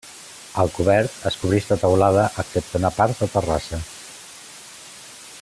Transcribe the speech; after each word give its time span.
El 0.61 0.71
cobert 0.77 1.19
es 1.31 1.37
cobrix 1.41 1.67
de 1.73 1.77
teulada 1.83 2.23
excepte 2.45 2.81
una 2.83 2.93
part 2.97 3.21
de 3.21 3.29
terrassa. 3.35 3.81